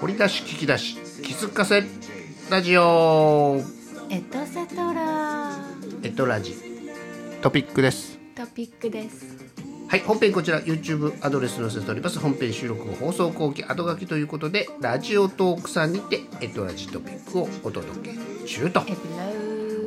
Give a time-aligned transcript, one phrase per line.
[0.00, 1.84] 掘り出し聞き出し気づかせ
[2.50, 3.62] ラジオ。
[4.10, 5.60] エトセトラ。
[6.02, 6.56] エトラジ。
[7.40, 8.18] トピックです。
[8.34, 9.36] トピックです。
[9.88, 12.18] はい本編こちら YouTube アドレス載せております。
[12.18, 18.82] 本編収録後放送後期後書きということでラジオトークさんにてエトラジトピックをお届け中と。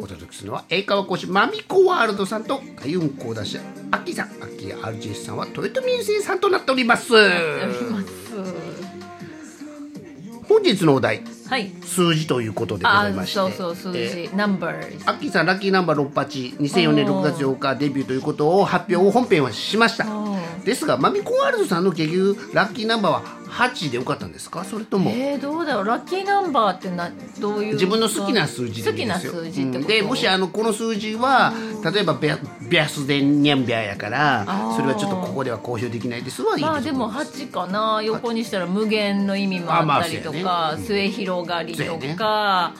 [0.01, 3.59] お届けするのは英会話講師マミコワールドさんと開運講談師
[3.95, 4.25] アッキーさん。
[4.25, 7.13] アッキー RGS さんは豊臣優生さんとなっております。
[10.49, 11.21] 本日のお題。
[11.47, 11.71] はい。
[11.81, 13.35] 数字ということでござあいまして。
[13.35, 14.35] そうそう数字、えー。
[14.35, 20.05] ナンバーアッキーさんラッキーナンバー68 2004年6月8日デビューということを発表を本編はしました。
[20.05, 20.34] お
[20.65, 24.65] ですがマミコワールドさんの結局ラッキーナンバーは8でよかったんですか？
[24.65, 25.85] それともえー、どうだろう？
[25.85, 27.73] ラッキーナンバーってなどういう？
[27.73, 29.87] 自分の好きな数字で好きな数字ってこと、うん。
[29.87, 31.53] でもしあのこの数字は
[31.93, 38.01] 例えばビャスデンニャンビャやからそれはちょっとここでは公表できないですはいいですまあでも8かな。
[38.03, 41.83] 横にしたら無限の意味もあったりとか、末広がりと
[42.15, 42.73] か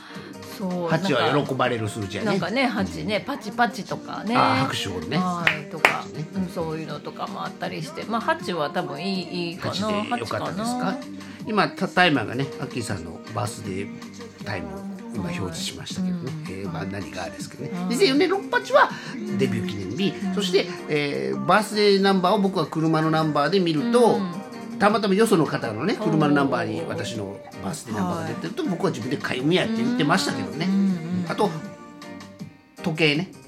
[0.57, 1.37] そう8なんか。
[1.39, 2.31] は喜ばれる数字やね。
[2.31, 4.35] なんかね8ねパチパチとかね。
[4.35, 5.17] 拍手をね。
[5.17, 8.03] はいとか、うん、そういうのとかもあったりして。
[8.03, 9.73] まあ8は多分いいいいかな。
[9.75, 10.97] 8でよかったですか？
[11.47, 13.89] 今たタイマーがねアッキーさんのバースデー
[14.43, 14.79] タイムを
[15.13, 17.69] 今表示しましたけどね、えーまあ、何がですけどね。
[17.95, 18.89] 2004年68は
[19.37, 24.19] デビュー記念日、そして、えーバースデーナンバーを僕は車のナンバーで見ると、
[24.79, 30.67] たまたまよその方のね車のナンバーに私のバースデーナンバーが出てると、僕は自分で買いやって言ってましたけどね、
[31.27, 31.49] あと
[32.83, 33.31] 時計ね。
[33.33, 33.45] うん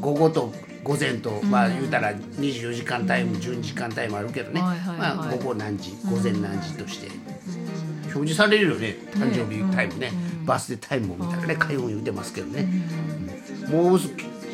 [0.00, 7.08] 午後と午前と、まあ言うたら24時間タイム12時間タイムあるけどね、まあ午後何時午前何時として。
[8.14, 8.96] 表示されるよね。
[9.12, 10.12] 誕生日タイムね、
[10.44, 12.68] バースデータイムを見たらね開運言うてますけどね、
[13.70, 14.00] うんもう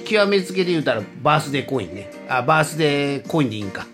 [0.04, 2.10] 極めつけで言うたらバースデーコインね。
[2.28, 3.86] あバースデーコインでいいんか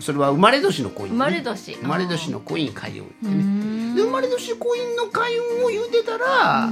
[0.00, 1.74] それは生まれ年のコイン、ね、生まれ年。
[1.74, 3.94] 生まれ年のコイン開運ってね。
[3.96, 6.70] で生まれ年コインの開運を言うてたら、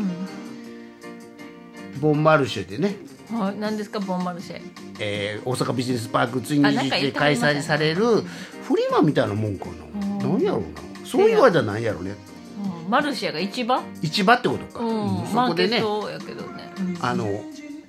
[2.00, 2.96] ボンマルシェでね。
[3.32, 3.58] はい。
[3.58, 4.60] 何ですかボンマルシェ？
[4.98, 8.22] えー大阪ビジネスパークついにあなんか言で開催される
[8.64, 9.72] フリマみたいなもんかな。
[10.18, 10.66] 何やろうな。
[11.06, 12.14] そう言われたら何やろうね。
[12.84, 12.90] うん。
[12.90, 13.82] マルシェが市場？
[14.02, 15.20] 市場ってことか、うん。
[15.20, 15.80] うんそこでね。
[15.80, 16.72] トやけどね。
[16.78, 17.26] うんあの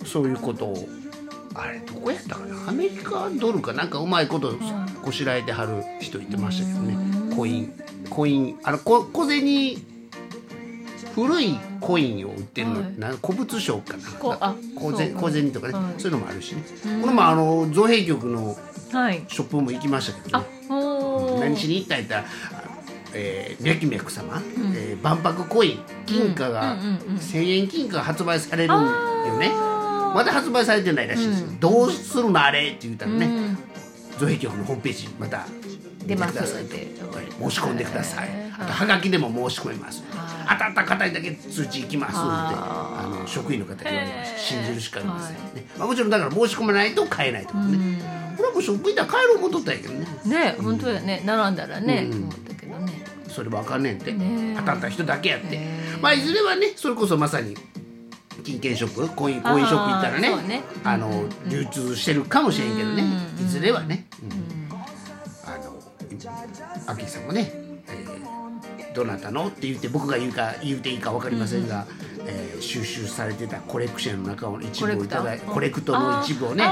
[0.05, 0.87] そういうことを
[1.53, 4.53] あれどこやったかなアメリカドルかなんかうまいこと
[5.03, 7.35] こしらえてはる人いてましたけどね。
[7.35, 7.73] コイン
[8.09, 9.77] コインあのこ小銭
[11.15, 12.99] 古いコインを売ってるの、はい。
[12.99, 14.55] なん古物商かな。
[14.75, 15.99] 小銭小銭とかね、はい。
[15.99, 16.63] そういうのもあるしね。
[17.01, 18.55] これもあの造幣局の
[18.91, 19.23] はい。
[19.27, 22.25] ショップも行きましたけどあねほう何しに行ったんやったら、あ
[23.13, 24.41] えー、ミャキミャク様、
[24.75, 27.15] えー万博コイン金貨が、うんうんうんうん。
[27.17, 29.49] 1000円金貨が発売されるんよね。
[29.53, 29.80] あ
[30.13, 33.57] まだ発売されてないらしいですよ、どうするのあれって言ったらね、うん。
[34.19, 35.45] 造幣局のホームページまた
[36.05, 36.33] 出ます。
[36.33, 36.87] くださいって
[37.39, 38.29] 申し込んでください。
[38.59, 40.03] あとはがきでも申し込めます。
[40.11, 48.01] は当たった方にだけ通知行きますってああの職員の方に言われま信じるしかありませんね、まあ、もちろんだから申し込まないと買えないとかね
[48.35, 50.05] これはもう職員だ帰ろう思っとったんやけどね。
[50.25, 51.21] ね本当やね。
[51.25, 52.23] 並んだらねうん。
[52.23, 53.03] 思ったけどね。
[53.27, 54.13] それはあかんねんって、
[54.57, 55.59] 当たった人だけやって。
[56.01, 57.55] まあいずれはねそれこそまさに
[58.43, 60.63] 金券ショップコインコインショップ行ったらねね。
[60.83, 63.03] あの流通してるかもしれんけどね。
[63.39, 64.71] いずれはね、うん。
[64.71, 65.79] あの
[66.87, 67.51] アキさんもね、
[67.87, 68.21] えー
[68.93, 71.87] どなたのって言って僕が言うか言うていいか分かりませんが、
[72.25, 76.67] えー収集されてたコレクションの中の一部をいただいコレクトの一部をねい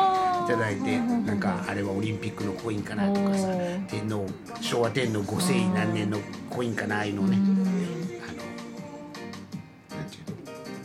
[0.48, 3.48] ただいてなんかあれはオリンピックのコインかなとかさ
[3.88, 4.28] 天皇
[4.62, 6.20] 昭和天皇御世何年の
[6.50, 7.38] コインかなああいうのをね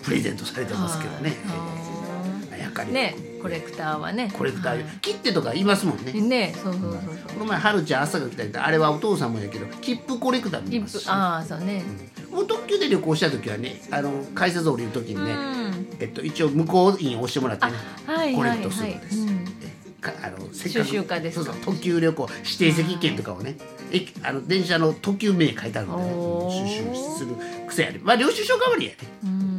[0.05, 1.85] プレゼントされてますけどね、えー
[2.59, 4.33] やっぱり、ねコレクターはね。
[4.33, 4.85] コレクター、はい。
[5.03, 7.15] 切手とかいますもんね、ねそうそうそうそう。
[7.35, 11.83] この前はるちゃん朝が来たりあれはお父さんもやけど切符コレクターもい一ますし分ああそうね。
[12.31, 15.89] もう特急で旅行した時はねあの改札降りる時にね、うん。
[16.01, 17.73] えっと、一応向こう印を押してもらってね
[18.07, 18.59] あはいコレはい。
[18.61, 19.45] クトするんです、はいうん。
[20.01, 23.57] あのかそうそう特急旅行指定席券とかをね
[23.93, 26.11] 駅あの電車の特急名書いてあるので、ね
[26.67, 27.35] 収集する
[27.69, 28.97] 癖やねまあ領収書代わりやね。
[29.25, 29.54] うん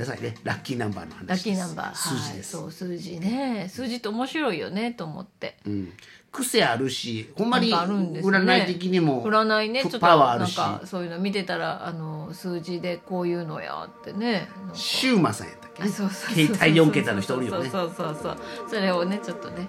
[0.00, 0.34] ごめんなさいね。
[0.44, 1.94] ラッキーナンバーの話ラッキーナンバー。
[1.94, 3.68] 数字です、はい、そう数字ね。
[3.68, 5.58] 数字って面白いよねと思って。
[5.66, 5.92] うん、
[6.32, 10.56] 癖あるしほんまに占い的にも占いねちょっとパワーあるし。
[10.56, 15.88] なんかそういうの見てたらあの数字でこういうのやってねシューマさんやったっけ？
[15.88, 17.68] そうそうそう携帯4桁の人おるよね。
[17.68, 18.38] そうそうそうそう。
[18.70, 19.66] それをねちょっとね。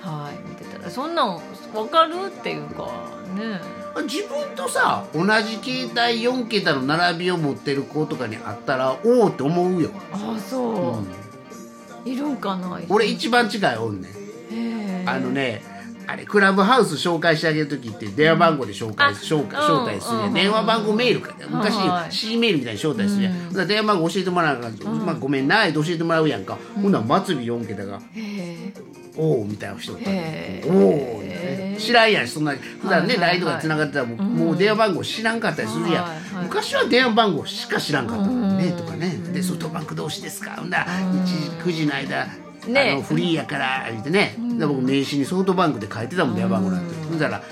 [0.00, 0.90] はい見てたら。
[0.90, 1.40] そんなん
[1.72, 2.86] 分かるっていうか
[3.34, 3.60] ね
[4.02, 11.02] 自分とさ同じ携帯4桁の並びを持ってる子とかに会ったらおおって思うよ、ああそ
[12.04, 14.08] う、いるんかな俺一番近いおんね
[15.06, 15.62] あのね
[16.06, 20.34] あれクラブハウス紹介してあげる時って電話番号で紹介、あ紹介うん招待するやん、うん。
[20.34, 21.34] 電話番号メールか。
[21.48, 22.12] 昔、はい。
[22.12, 28.72] C メールみたいに招待するやん、ほん電話番号教えてもらうから、まあ、ごめんなって教えてもらうやんか、ほんなら末尾4桁がへえ
[29.16, 30.72] 「おお」みたいな人おったへねー。
[30.72, 31.42] おお」みたいな。
[31.42, 33.40] ね知らんやんそんな普段ねはいはいはい。
[33.40, 36.06] LINE とかつながってたらもう,、電話番号知らんかったりするや
[36.42, 39.18] 昔は電話番号しか知らんかったね、とかね。
[39.32, 40.52] でソフトバンク同士ですか？
[40.56, 41.32] ほんなら1時
[41.64, 42.26] 9時の間
[42.66, 42.90] ね。
[42.92, 47.42] あのフリーやから言ってね、で僕名刺にソフトバンクで書いてたもん電話番号なんて、ほんだら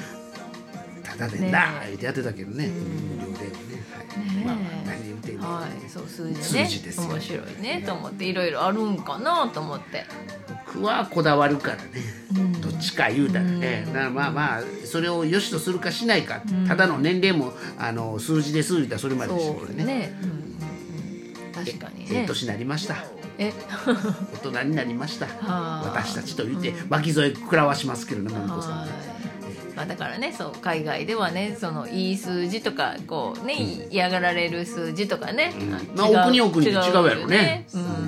[1.03, 3.83] 「ただでんだ」言ってやってたけどね、無料電話ね、
[4.15, 5.91] はいまあまあ何言ってんの、はい。
[5.91, 6.43] そう数字ね。
[6.43, 7.09] 数字ですよ。
[7.09, 8.25] 面白いねと思って。
[8.25, 10.05] いろいろあるんかなと思って
[10.75, 11.83] 僕はこだわるからね、
[12.61, 22.07] どっちか言うたらね、だからまあまあそれを良しとするかしないか、ただの年齢もあの数字で数字だそれまででしたけどねね、うんうんうん、確かにね。
[22.11, 22.97] ええ年になりました。
[23.39, 23.53] え？
[24.45, 25.27] 大人になりました。
[25.43, 25.83] あ。
[25.85, 28.87] 私たちと言って巻き添え食らわしますけどねもみこさんはい。
[28.87, 29.21] ね
[29.77, 35.55] まあ、だからねそう海外ではねそのいい数字とかこうね、嫌がられる数字とかね、
[35.97, 37.67] まあお国お国で違うやろね。
[37.73, 38.00] うんそうだから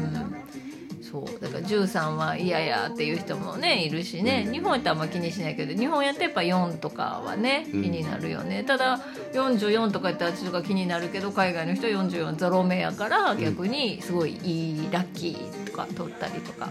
[1.77, 4.49] 13は嫌やっていう人もねいるしね。
[4.51, 9.01] 日本やったらあんま気にしないけど日本やったらやっぱ4とかはね気になるよね、ただ
[9.33, 16.71] 44とかやったらちょっと気になるけど海外の人は44ゾロ目やから逆にすごいいいラッキーとか取ったりとか。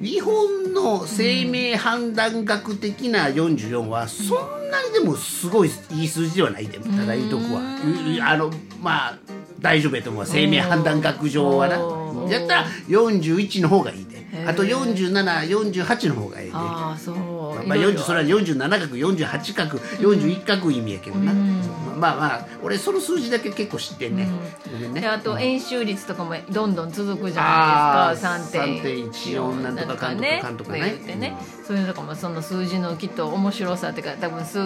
[0.00, 9.18] 日本の生命判断学的な44はそんなにでもすごいいい数字ではないでただ言うとこはうあのまあ
[9.62, 11.76] 大丈夫やと思う生命判断学上はな。
[12.30, 14.22] やったら41の方がいいで。
[14.46, 16.52] あと4748の方がいいで。
[16.54, 17.16] ああそう
[17.64, 18.00] まあ、いろいろ。
[18.00, 24.28] 40それは47角48角41角意味やけどな、まあまあ俺その数字だけ結構知ってんね、
[24.70, 25.00] ごめんね。
[25.00, 28.30] であと円周率とかもどんどん続くじゃないですか。
[28.30, 30.80] あー3.14なんとかかんとかかんとかね。
[30.80, 31.36] 言ってね。
[31.66, 34.58] そういうのとかもその数字のきっと面白さっていうか多分数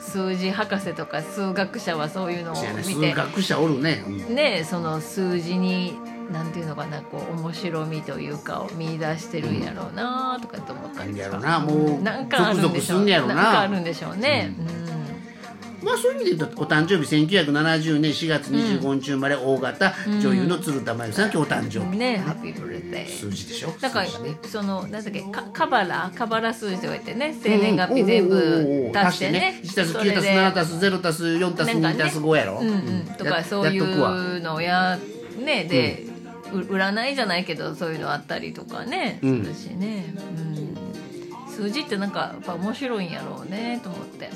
[0.00, 2.56] 数字博士とか数学者はそういうのを
[2.86, 3.12] 見て。
[3.12, 4.34] 学者おるね、うん。
[4.34, 5.98] ねその数字に
[6.32, 13.20] なんていうのかなこう面白みというかを見出してるんやろうなとかって思ったりやろなもうなんかあるんでしょうな。
[13.26, 15.86] なんかあるんでしょうね、うん。
[15.86, 23.74] まあそういう意味で言うとお誕生日1970年4月25日生まれ、大型女優の鶴田真由さん今日お誕生日、ねハッピーブルーデー数字でしょ？
[23.80, 29.60] だからねそのなんだっけかカバラカバラ数字とか言ってね生年月日全部足してね。
[29.62, 33.06] 1たす9それでたす7たす0たす4たす2たす5やろ、うんうん。
[33.18, 34.98] とかそういうのをや
[35.38, 36.13] ねで、う
[36.60, 39.42] 占いじゃないけどそういうのあったりとかねすうん。
[39.42, 44.30] るしね、うん、数字ってなんかやっぱ面白いんやろうねと思って。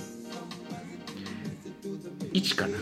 [2.32, 2.76] 1かな、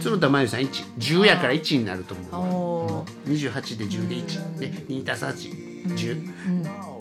[0.00, 3.50] 鶴田真由さん110やから1になると思うおー。
[3.52, 6.32] 28で10で1で2たす810、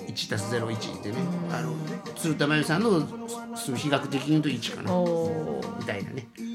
[0.07, 1.17] 1たす01でね。
[1.51, 1.75] あの
[2.15, 3.01] 鶴田真由さんの
[3.55, 5.77] 数比較的に言うと1かな。
[5.77, 6.27] みたいなね。
[6.37, 6.52] はい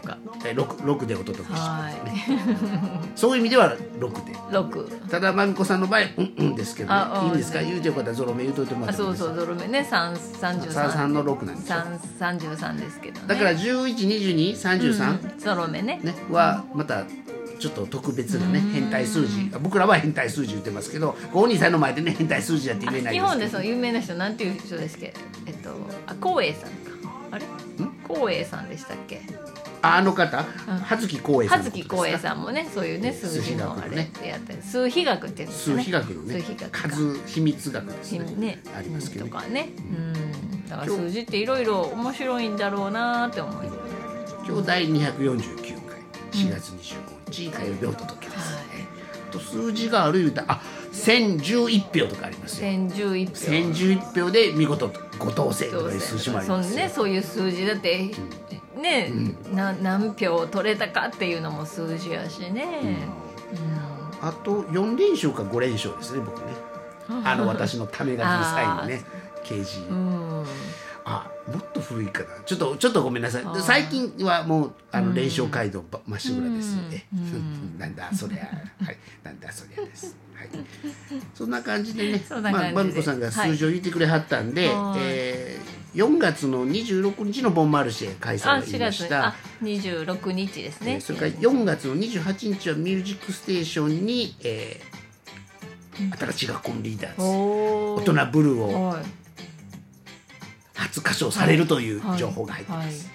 [0.00, 0.12] とか。
[0.12, 0.18] は
[0.50, 4.32] い 6, 6でお届けしますはそういう意味では6で。
[4.32, 4.88] い六。
[5.10, 6.94] ただまみこさんの場合うんうんですけど、ね。
[6.94, 7.60] あ、いいんですか？
[7.62, 9.84] 言うてよかったらゾロ目言うといてもらあってそうそうゾロ目ね。
[9.84, 11.76] 三三十三三三の6なんですよ。
[11.78, 13.26] 三三十三ですけどね。
[13.26, 15.38] だから112233、うん。
[15.38, 16.00] ゾロ目ね。
[16.02, 17.04] ね、はまた
[17.58, 19.50] ちょっと特別なね変態数字。
[19.62, 23.26] 僕らは変態数字言ってますけどご本人さんの前でね変態数字だって言えない日ですけど。
[23.28, 25.14] 本でそう有名な人なんていう人ですっけ？
[25.46, 25.70] えっと
[26.06, 26.76] あ光栄さんか。
[27.32, 27.44] あれ？
[28.08, 29.22] 光栄さんでしたっけ？
[29.86, 30.44] ああの方？
[30.84, 38.24] 葉月光栄さん葉月光栄さんもねそういうね数字のあれやってる数比学っていうんですか数ね比学のね数秘密学ですね。
[38.36, 38.62] ね。
[38.76, 39.70] ありますけどとかね。
[39.76, 40.68] うん。
[40.68, 43.78] だから数字っていろいろ面白いんだろうなって思います
[44.46, 46.00] 今日第249回。
[46.32, 48.56] 4月25日火曜日お届けです、
[49.30, 50.60] と数字がある言うたらあ
[50.92, 52.70] 1011票とかありますよ。
[52.70, 53.52] 千十一票。
[53.52, 57.66] 1011票で見事ご当選とかいう数字もありそますねそういう数字。
[57.66, 58.10] だって
[58.76, 59.12] ね、
[59.52, 63.08] な何票取れたかっていうのも数字やしね、
[64.20, 66.54] あと4連勝か5連勝ですね僕ね
[67.24, 69.04] あの私のためが際のね
[69.44, 70.40] 刑事うん。
[70.40, 70.46] うん。
[71.04, 72.28] あもっと古いかな。
[72.44, 73.54] ちょっとちょっとごめんなさい。
[73.54, 77.04] で最近はもうあの連勝街道ばまっしぐらですえ
[77.78, 78.40] なんだそりゃ。
[78.84, 78.96] はい。
[79.22, 80.16] なんだそりゃです。
[80.34, 80.48] はい。
[81.34, 82.24] そんな感じでね。
[82.30, 85.00] まあまみこさんが数字を言ってくれはったんで、はい。
[85.02, 89.06] えー4月の26日のボンマルシェ開催あ4がありました。
[89.08, 89.14] 月。
[89.14, 90.94] あ二十六日ですね。
[90.94, 97.22] えーそれから4月の28日は「ミュージックステーションに」えー新しい学校のリーダーズ。
[97.22, 99.04] お大人ブルーをはい
[100.86, 102.18] 初歌唱されるというはい。
[102.18, 103.08] 情報が入ってます、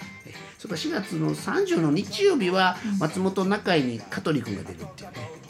[0.57, 5.41] それから4月の30の日曜日は松本中井に香取君が出るっていうね。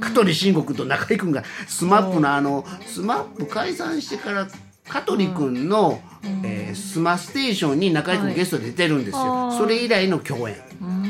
[0.00, 4.52] 香取慎吾君と中井君が SMAP のあの SMAP 解散してから香
[4.88, 6.00] 香取君の、
[6.44, 9.58] えースマステーションに中居君はいゲストで出てるんですよ、あー。
[9.58, 10.56] それ以来の共演。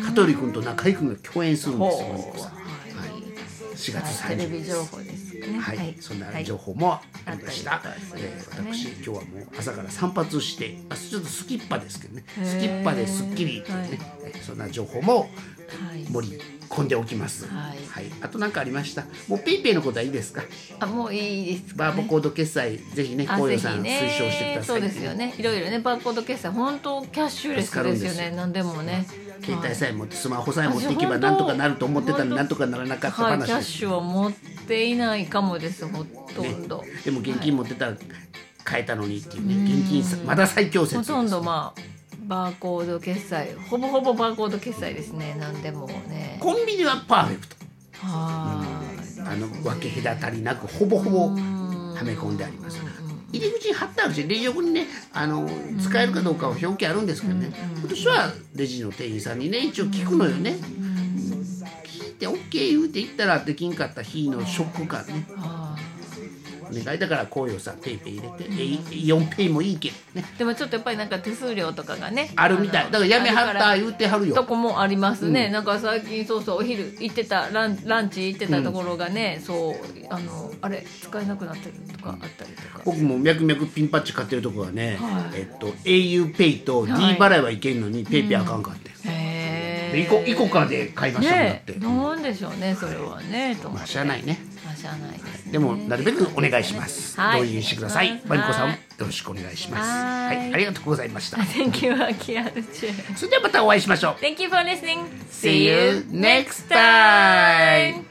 [0.04, 2.08] 香取君と中居君が共演するんですよ。
[2.08, 2.14] は
[2.62, 2.65] い
[3.76, 5.58] 4月はい、テレ30ビ日情報ですね。
[5.58, 6.66] はい、そんな情報。
[6.66, 7.02] 報もあ
[7.32, 7.80] りました。
[8.16, 9.22] え私今日はもう
[9.56, 13.98] 朝から散髪して、あちょっとすきっ歯ですけどね、すきっ歯ですっきりというね、
[14.44, 15.26] そんな情報もは
[15.94, 16.04] い。
[16.10, 17.46] 盛り込んでおきます。
[17.46, 17.76] はい
[18.20, 19.04] あと何かありました？
[19.28, 20.42] もう PayPay のことはいいですか？
[20.80, 21.76] あ、もういいです。
[21.76, 24.64] バーバコード決済ぜひね、あ紅葉さん推奨してください。
[24.64, 25.14] そうですよ。
[25.14, 25.34] ね。
[25.38, 28.32] いろいろね、バーコード決済、本当キャッシュレスですよね。
[28.34, 29.06] 何でもね。
[29.42, 33.46] 携帯さえ持ってスマホさえ持っていけばなんとかなると思ってたのになんとかならなかったはい、話です。
[33.46, 35.86] キャッシュを持っていないかもです。
[35.86, 36.84] ほとんど。
[37.04, 37.96] でも現金持ってたら
[38.64, 41.12] 買えたのにっていうね、現金さまだ最強説。
[41.12, 41.96] ほとんどまあ。
[42.26, 47.56] バーコード決済ほぼほぼバーコード決済ですね何でもねコンビニはパーフェクト。
[47.98, 48.62] は
[49.28, 52.80] あの分け隔たりなくほぼほぼはめ込んであります
[53.36, 55.48] 入り口に貼ってあるしレジ横にねあの
[55.80, 57.50] 使えるかどうかは表記あるんですけどね。
[57.78, 60.56] 今年はレジの店員さんにね一応聞くのよね。
[61.84, 65.26] 聞いて OK 言うて言ったらできんかった日のショック感ね
[66.70, 68.54] お願いだからこうよさペイペイ入れてえ
[68.96, 70.26] 4ペイもいいけどね。
[70.34, 72.84] いでもちょっとやっぱりなんか手数料とかがねあるみたい。
[72.86, 79.74] のだからやめはった言うてはるとよこもありますね、なんか最近そうそうお昼行ってたランランチ行ってたところがね、そう
[80.10, 85.40] あのあれ使えなくなったりとかあったりとか、僕も脈々ピンパッチ買ってるとこはね、はい。
[85.40, 94.38] えっと auPay と D はい払いはいけんのに、ペイペイあかんかってへでイコイコカで買いましたもんだって、ねなんでしょうねそれはねまあしゃあないね。
[94.40, 94.45] まあ
[94.76, 95.52] しゃあないですね。
[95.52, 97.40] でもなるべくお願いします、はい。
[97.40, 98.20] 同意してください。
[98.26, 99.82] マリコさんはいよろしくお願いします。
[99.82, 100.50] ははい。
[100.50, 101.36] いありがとうございました。
[101.38, 102.50] Thank you, Akira.
[103.14, 104.14] それではまたお会いしましょう。
[104.22, 105.04] Thank you for listening.
[105.30, 108.06] See you next time.